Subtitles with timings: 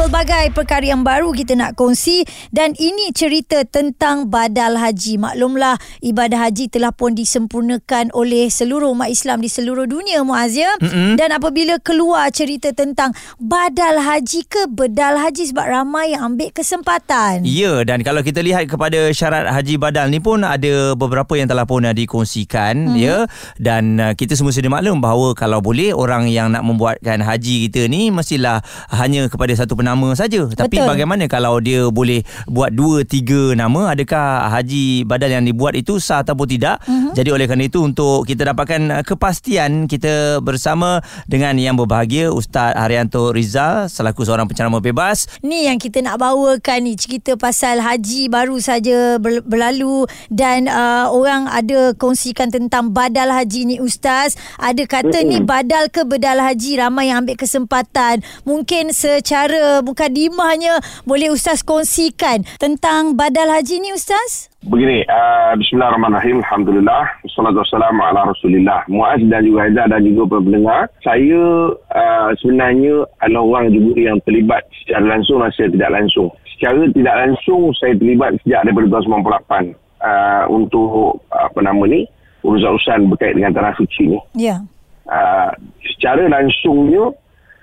[0.00, 5.20] pelbagai perkara yang baru kita nak kongsi dan ini cerita tentang badal haji.
[5.20, 10.72] Maklumlah ibadah haji telah pun disempurnakan oleh seluruh umat Islam di seluruh dunia Muaz ya.
[10.80, 11.20] Mm-hmm.
[11.20, 17.44] Dan apabila keluar cerita tentang badal haji ke bedal haji sebab ramai yang ambil kesempatan.
[17.44, 21.68] Ya dan kalau kita lihat kepada syarat haji badal ni pun ada beberapa yang telah
[21.68, 23.04] pun dikongsikan mm-hmm.
[23.04, 23.28] ya
[23.60, 27.84] dan uh, kita semua sedia maklum bahawa kalau boleh orang yang nak membuatkan haji kita
[27.84, 30.46] ni mestilah hanya kepada satu penama nama saja.
[30.46, 30.86] Tapi Betul.
[30.86, 33.90] bagaimana kalau dia boleh buat dua tiga nama?
[33.90, 36.78] Adakah haji badal yang dibuat itu sah ataupun tidak?
[36.86, 37.12] Uh-huh.
[37.14, 42.74] jadi oleh kerana itu untuk kita dapatkan uh, kepastian kita bersama dengan yang berbahagia Ustaz
[42.76, 45.26] Haryanto Rizal selaku seorang pencerama bebas.
[45.42, 51.46] Ni yang kita nak bawakan ni cerita pasal haji baru saja berlalu dan uh, orang
[51.50, 54.34] ada kongsikan tentang badal haji ni Ustaz.
[54.58, 55.30] Ada kata uh-huh.
[55.30, 56.82] ni badal ke bedal haji?
[56.82, 58.22] Ramai yang ambil kesempatan.
[58.42, 64.50] Mungkin secara mukadimahnya boleh Ustaz kongsikan tentang badal haji ni Ustaz?
[64.60, 66.44] Begini, uh, Bismillahirrahmanirrahim.
[66.44, 67.08] Alhamdulillah.
[67.24, 68.84] Wassalamualaikum ala rasulillah.
[68.92, 70.92] Muaz dan juga Aizah dan juga pendengar.
[71.00, 76.28] Saya uh, sebenarnya adalah orang juga yang terlibat secara langsung dan secara tidak langsung.
[76.52, 82.04] Secara tidak langsung, saya terlibat sejak daripada tahun 98 uh, untuk apa nama ni,
[82.44, 84.20] urusan-urusan berkait dengan tanah suci ni.
[84.36, 84.60] Ya.
[84.60, 84.60] Yeah.
[85.08, 85.50] Uh,
[85.96, 87.16] secara langsungnya,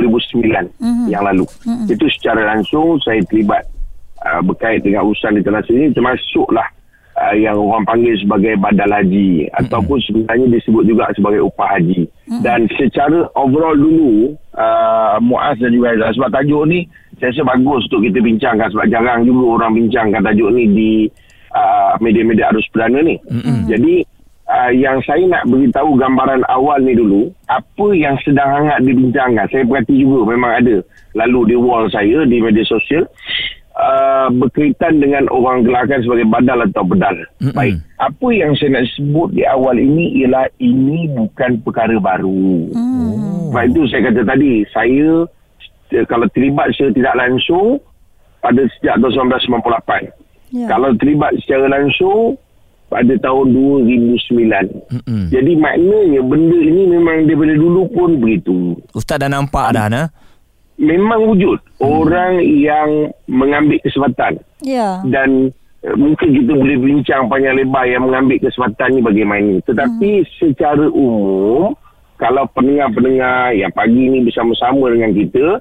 [0.83, 1.07] mm-hmm.
[1.09, 1.87] yang lalu mm-hmm.
[1.89, 3.63] itu secara langsung saya terlibat
[4.27, 6.67] uh, berkait dengan urusan tanah sini termasuklah
[7.15, 9.61] uh, yang orang panggil sebagai badal haji mm-hmm.
[9.65, 12.43] ataupun sebenarnya disebut juga sebagai upah haji mm-hmm.
[12.43, 16.91] dan secara overall dulu uh, Muaz dan juga Aizah sebab tajuk ni
[17.23, 20.91] saya rasa bagus untuk kita bincangkan sebab jarang juga orang bincangkan tajuk ni di
[21.55, 23.71] uh, media-media arus perdana ni mm-hmm.
[23.71, 23.95] jadi
[24.55, 29.67] uh, yang saya nak beritahu gambaran awal ni dulu apa yang sedang hangat dibincangkan saya
[29.67, 30.77] perhati juga memang ada
[31.19, 33.05] lalu di wall saya di media sosial
[33.75, 37.55] uh, berkaitan dengan orang gelarkan sebagai badal atau bedal mm-hmm.
[37.55, 43.51] baik apa yang saya nak sebut di awal ini ialah ini bukan perkara baru mm.
[43.51, 45.27] sebab itu saya kata tadi saya
[46.11, 47.79] kalau terlibat secara tidak langsung
[48.43, 50.11] pada sejak tahun 1998
[50.53, 50.69] yeah.
[50.69, 52.35] kalau terlibat secara langsung
[52.95, 53.47] pada tahun
[53.83, 54.31] 2009.
[54.95, 55.25] Mm-hmm.
[55.35, 58.79] Jadi maknanya benda ini memang daripada dulu pun begitu.
[58.95, 60.07] Ustaz dah nampak dah nah.
[60.79, 61.83] Memang wujud mm.
[61.83, 64.39] orang yang mengambil kesempatan.
[64.63, 65.03] Ya.
[65.03, 65.11] Yeah.
[65.11, 65.51] Dan
[65.83, 69.59] uh, mungkin kita boleh bincang panjang lebar yang mengambil kesempatan ni bagaimana.
[69.67, 70.31] Tetapi mm.
[70.39, 71.75] secara umum
[72.15, 75.59] kalau pendengar-pendengar yang pagi ni bersama-sama dengan kita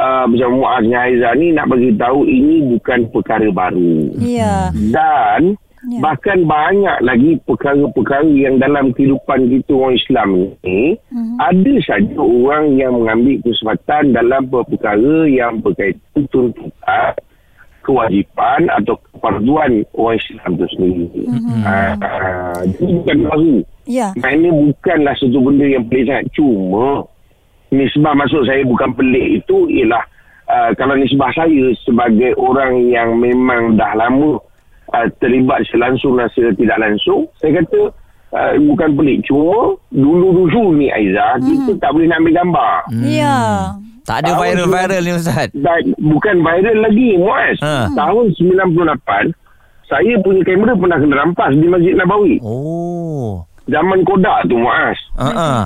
[0.00, 4.16] uh, bersama Muaz dan Aizah ni nak bagi tahu ini bukan perkara baru.
[4.16, 4.72] Ya.
[4.72, 4.92] Yeah.
[4.96, 6.00] Dan Ya.
[6.00, 10.28] Bahkan banyak lagi perkara-perkara yang dalam kehidupan kita orang Islam
[10.64, 11.36] ni uh-huh.
[11.44, 17.12] ada saja orang yang mengambil kesempatan dalam perkara yang berkaitan tuntutan
[17.84, 21.04] kewajipan atau keperluan orang Islam itu sendiri.
[21.28, 21.92] Uh-huh.
[22.00, 23.56] Uh, itu bukan baru.
[23.84, 24.08] Ya.
[24.16, 26.32] Ini bukanlah satu benda yang pelik sangat.
[26.32, 27.04] Cuma
[27.68, 30.00] nisbah maksud saya bukan pelik itu ialah
[30.48, 34.40] uh, kalau nisbah saya sebagai orang yang memang dah lama
[34.92, 37.30] uh, terlibat selangsung dan secara tidak langsung.
[37.40, 37.80] Saya kata
[38.34, 39.24] uh, bukan pelik.
[39.24, 41.44] Cuma dulu-dulu ni Aiza hmm.
[41.44, 42.74] kita tak boleh nak ambil gambar.
[42.90, 43.04] Hmm.
[43.06, 43.38] ya.
[44.04, 45.48] Tak ada viral-viral ni Ustaz.
[45.56, 47.56] Dan bukan viral lagi Muaz.
[47.64, 47.88] Ha.
[47.96, 49.32] tahun 98
[49.84, 52.40] saya punya kamera pernah kena rampas di Masjid Nabawi.
[52.40, 54.98] Oh zaman kodak tu Muaz.
[55.24, 55.64] Uh-uh.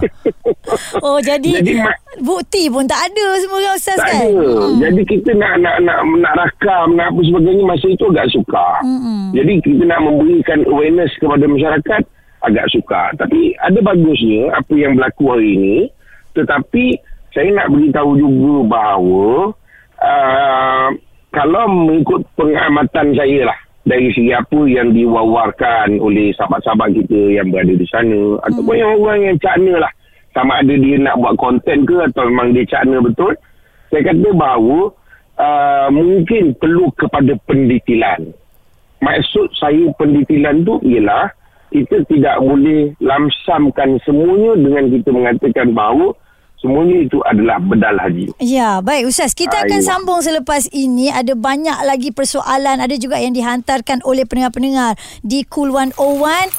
[1.03, 1.83] oh jadi, jadi
[2.23, 4.23] bukti pun tak ada semua orang ustaz tak kan.
[4.23, 4.47] Ada.
[4.47, 4.73] Hmm.
[4.79, 8.69] Jadi kita nak nak nak nak rakam nak apa sebagainya masa itu agak suka.
[8.85, 9.35] Hmm.
[9.35, 12.03] Jadi kita nak memberikan awareness kepada masyarakat
[12.47, 13.03] agak suka.
[13.19, 15.79] Tapi ada bagusnya apa yang berlaku hari ini.
[16.39, 16.85] Tetapi
[17.35, 19.51] saya nak beritahu juga bahawa
[19.99, 20.89] uh,
[21.35, 27.73] kalau mengikut pengamatan saya lah dari segi apa yang diwawarkan oleh sahabat-sahabat kita yang berada
[27.73, 28.45] di sana hmm.
[28.49, 29.93] ataupun yang orang yang cakna lah
[30.37, 33.33] sama ada dia nak buat konten ke atau memang dia cakna betul
[33.89, 34.93] saya kata bahawa
[35.41, 38.35] uh, mungkin perlu kepada pendetilan
[39.01, 41.33] maksud saya pendetilan tu ialah
[41.69, 46.17] kita tidak boleh lamsamkan semuanya dengan kita mengatakan bahawa
[46.59, 48.35] Semuanya itu adalah bedal haji.
[48.43, 49.31] Ya, baik Ustaz.
[49.31, 51.07] Kita akan sambung selepas ini.
[51.07, 52.83] Ada banyak lagi persoalan.
[52.83, 56.51] Ada juga yang dihantarkan oleh pendengar-pendengar di Cool 101.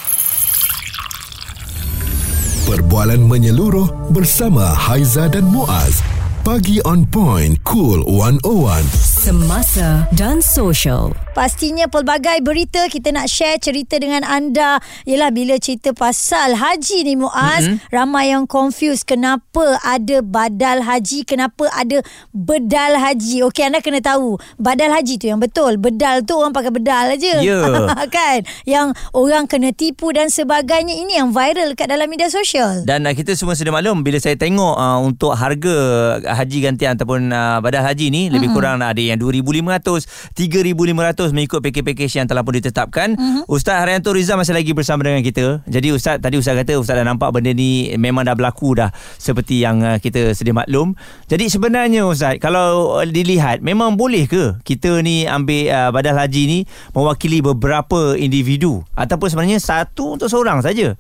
[2.70, 6.00] Perbualan menyeluruh bersama Haiza dan Muaz.
[6.48, 9.09] Pagi on point, Cool 101.
[9.20, 11.12] Semasa dan social.
[11.36, 14.80] Pastinya pelbagai berita kita nak share cerita dengan anda.
[15.04, 17.92] Ialah bila cerita pasal haji ni Muaz mm-hmm.
[17.92, 22.00] ramai yang confused kenapa ada badal haji kenapa ada
[22.32, 23.44] bedal haji.
[23.52, 25.76] Okey anda kena tahu badal haji tu yang betul.
[25.76, 27.60] Bedal tu orang pakai bedal aja Ya.
[28.16, 28.48] kan?
[28.64, 30.96] Yang orang kena tipu dan sebagainya.
[30.96, 32.88] Ini yang viral kat dalam media sosial.
[32.88, 35.76] Dan uh, kita semua sudah maklum bila saya tengok uh, untuk harga
[36.24, 40.06] haji gantian ataupun uh, badal haji ni lebih kurang ada yang 2500,
[40.38, 43.18] 3500 mengikut pakej-pakej yang telah pun ditetapkan.
[43.18, 43.44] Mm-hmm.
[43.50, 45.66] Ustaz Haryanto Rizal masih lagi bersama dengan kita.
[45.66, 49.66] Jadi ustaz tadi ustaz kata ustaz dah nampak benda ni memang dah berlaku dah seperti
[49.66, 50.94] yang uh, kita sedia maklum.
[51.26, 56.44] Jadi sebenarnya ustaz kalau uh, dilihat memang boleh ke kita ni ambil uh, badal haji
[56.46, 56.60] ni
[56.94, 60.94] mewakili beberapa individu ataupun sebenarnya satu untuk seorang saja?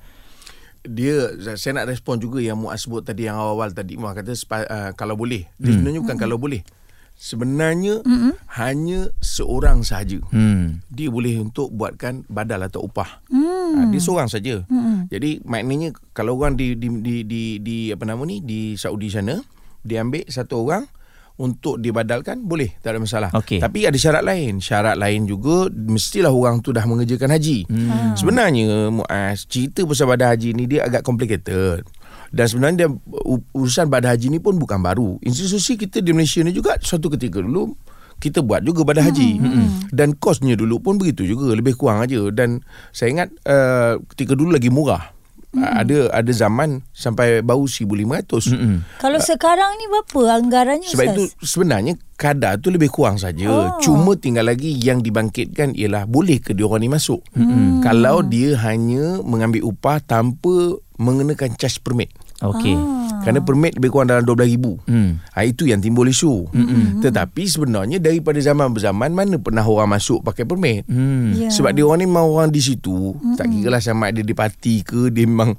[0.88, 4.92] dia saya nak respon juga yang Muaz sebut tadi yang awal-awal tadi Muaz kata uh,
[4.96, 6.64] kalau boleh dia sebenarnya bukan kalau boleh
[7.20, 8.34] sebenarnya mm-hmm.
[8.56, 10.80] hanya seorang sahaja Hmm.
[10.88, 13.72] dia boleh untuk buatkan badal atau upah mm.
[13.76, 15.12] ha, dia seorang saja mm.
[15.12, 19.36] jadi maknanya kalau orang di di, di di di apa nama ni di Saudi sana
[19.84, 20.88] dia ambil satu orang
[21.40, 23.60] untuk dibadalkan boleh tak ada masalah Okey.
[23.60, 28.16] tapi ada syarat lain syarat lain juga mestilah orang tu dah mengerjakan haji hmm.
[28.16, 31.84] sebenarnya Muaz cerita pasal badal haji ni dia agak complicated
[32.30, 32.90] dan sebenarnya dia,
[33.54, 35.18] urusan badal haji ni pun bukan baru.
[35.26, 37.74] Institusi kita di Malaysia ni juga suatu ketika dulu
[38.20, 39.30] kita buat juga badal haji.
[39.40, 39.68] Hmm.
[39.96, 42.20] dan kosnya dulu pun begitu juga lebih kurang aja.
[42.30, 42.62] Dan
[42.94, 45.19] saya ingat uh, ketika dulu lagi murah
[45.56, 45.64] hmm.
[45.64, 48.78] ada ada zaman sampai bau 1500 hmm.
[49.02, 51.16] kalau sekarang ni berapa anggarannya sebab Ustaz?
[51.16, 53.48] itu sebenarnya kadar tu lebih kurang saja.
[53.48, 53.80] Oh.
[53.80, 57.24] Cuma tinggal lagi yang dibangkitkan ialah boleh ke dia orang ni masuk.
[57.32, 57.80] Hmm.
[57.80, 62.12] Kalau dia hanya mengambil upah tanpa mengenakan charge permit.
[62.44, 62.76] Okey.
[63.20, 64.66] Kerana permit lebih kurang dalam RM12,000.
[64.88, 65.10] Hmm.
[65.36, 66.48] Ha, itu yang timbul isu.
[66.50, 67.04] Hmm.
[67.04, 70.88] Tetapi sebenarnya daripada zaman berzaman mana pernah orang masuk pakai permit.
[70.88, 71.36] Hmm.
[71.36, 71.50] Ya.
[71.52, 73.14] Sebab dia orang ni memang orang di situ.
[73.16, 73.36] Hmm.
[73.36, 75.56] Tak kira lah sama ada dia parti ke dia memang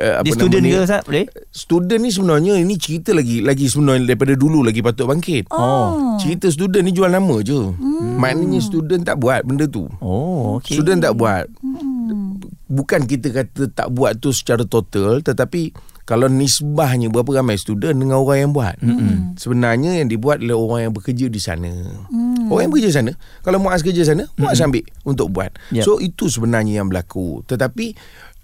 [0.00, 1.02] uh, apa Dia student ke ni, Ustaz?
[1.04, 1.26] Boleh?
[1.52, 5.52] Student ni sebenarnya ini cerita lagi lagi sebenarnya daripada dulu lagi patut bangkit.
[5.52, 6.16] Oh.
[6.16, 7.60] Cerita student ni jual nama je.
[7.60, 8.16] Hmm.
[8.18, 9.86] Maknanya student tak buat benda tu.
[10.00, 10.80] Oh, okey.
[10.80, 11.46] Student tak buat.
[12.72, 18.18] Bukan kita kata tak buat tu secara total tetapi kalau nisbahnya berapa ramai student dengan
[18.18, 18.74] orang yang buat.
[18.82, 19.38] Mm-hmm.
[19.38, 21.70] Sebenarnya yang dibuat oleh orang yang bekerja di sana.
[22.10, 22.50] Mm.
[22.50, 23.12] Orang yang bekerja sana,
[23.46, 24.66] kalau Muaz kerja sana, Muaz mm-hmm.
[24.66, 25.50] ambil untuk buat.
[25.70, 25.84] Yep.
[25.86, 27.46] So itu sebenarnya yang berlaku.
[27.46, 27.94] Tetapi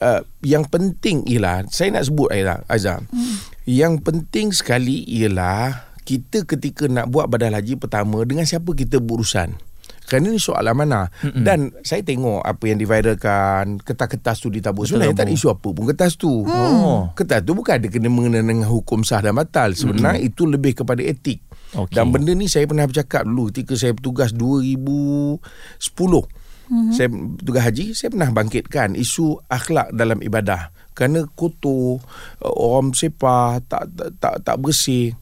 [0.02, 3.02] uh, yang penting ialah saya nak sebut Aizah, Aizah.
[3.10, 3.36] Mm.
[3.68, 9.67] Yang penting sekali ialah kita ketika nak buat badal haji pertama dengan siapa kita berurusan.
[10.08, 11.44] Kerana ni soal amanah Mm-mm.
[11.44, 15.84] Dan saya tengok Apa yang diviralkan Kertas-kertas tu ditabur Sebenarnya tak ada isu apa pun
[15.84, 17.12] Kertas tu Oh.
[17.12, 20.30] Kertas tu bukan ada kena mengenai dengan hukum sah dan batal Sebenarnya mm-hmm.
[20.32, 21.44] itu lebih kepada etik
[21.76, 21.92] Okey.
[21.92, 25.44] Dan benda ni saya pernah bercakap dulu Ketika saya bertugas 2010
[25.84, 26.92] mm-hmm.
[26.96, 32.00] Saya bertugas haji Saya pernah bangkitkan Isu akhlak dalam ibadah Kerana kotor
[32.40, 35.12] Orang sepah tak, tak, tak, tak bersih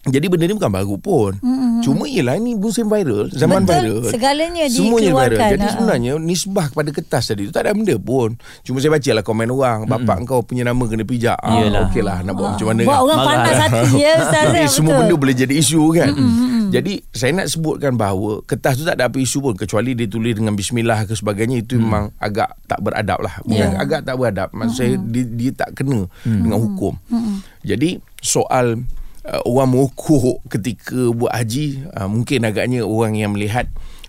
[0.00, 1.36] jadi benda ni bukan baru pun.
[1.44, 1.84] Mm-hmm.
[1.84, 4.00] Cuma ialah ni musim viral, zaman Betul, viral.
[4.08, 5.50] segalanya Semuanya dikeluarkan, viral.
[5.52, 5.72] Jadi ha.
[5.76, 8.32] sebenarnya nisbah kepada kertas tadi tu tak ada benda pun.
[8.64, 11.36] Cuma saya baca lah komen orang, bapak kau punya nama kena pijak.
[11.36, 11.92] Ah, Yelah.
[11.92, 13.04] okey lah nak buat macam mana Buat kan.
[13.04, 13.68] orang Marah panas lah.
[13.68, 15.00] hati ya Ustaz Tapi ya, semua betul.
[15.04, 16.10] benda boleh jadi isu kan.
[16.16, 16.58] Mm-hmm.
[16.70, 20.32] Jadi saya nak sebutkan bahawa kertas tu tak ada apa isu pun kecuali dia tulis
[20.32, 21.82] dengan bismillah ke sebagainya itu mm.
[21.82, 23.36] memang agak tak beradab lah.
[23.44, 23.76] Bukan Ya.
[23.76, 24.48] agak tak beradab.
[24.54, 26.40] Maksud saya dia, dia tak kena mm.
[26.46, 26.94] dengan hukum.
[27.10, 27.36] Mm.
[27.66, 27.90] Jadi
[28.22, 28.80] soal
[29.26, 33.68] uh, orang mengukur ketika buat haji uh, mungkin agaknya orang yang melihat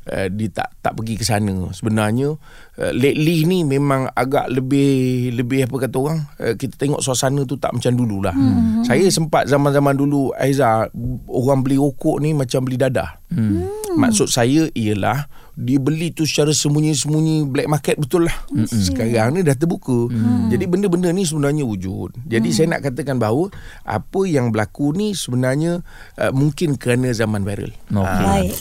[0.10, 2.38] uh, dia tak tak pergi ke sana sebenarnya
[2.80, 7.58] uh, lately ni memang agak lebih lebih apa kata orang uh, kita tengok suasana tu
[7.60, 8.88] tak macam dululah hmm.
[8.88, 10.88] saya sempat zaman-zaman dulu Aiza
[11.28, 13.81] orang beli rokok ni macam beli dadah hmm.
[13.98, 15.28] Maksud saya ialah
[15.60, 20.50] dia beli tu secara sembunyi-sembunyi black market betul lah mm sekarang ni dah terbuka mm.
[20.50, 22.56] jadi benda-benda ni sebenarnya wujud jadi mm.
[22.56, 23.52] saya nak katakan bahawa
[23.84, 25.84] apa yang berlaku ni sebenarnya
[26.18, 28.26] uh, mungkin kerana zaman viral Okey.
[28.26, 28.56] Baik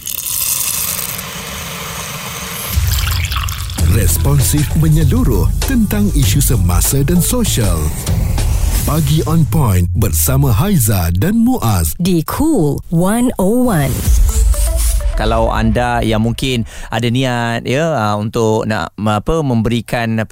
[3.91, 7.75] Responsif menyeluruh tentang isu semasa dan sosial.
[8.87, 11.99] Pagi on point bersama Haiza dan Muaz.
[11.99, 14.20] Di Cool 101.
[15.21, 20.29] Kalau anda yang mungkin ada niat ya uh, untuk nak apa memberikan peluang